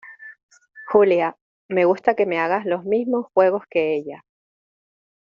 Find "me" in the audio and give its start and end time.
1.69-1.85, 2.25-2.39